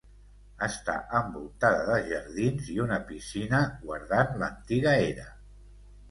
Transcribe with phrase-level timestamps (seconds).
[0.67, 5.27] Està envoltada de jardins i una piscina guardant l'antiga era.